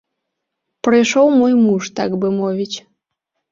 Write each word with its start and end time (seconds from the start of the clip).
Прыйшоў 0.87 1.29
мой 1.41 1.53
муж, 1.67 1.83
так 2.01 2.19
бы 2.25 2.35
мовіць. 2.41 2.77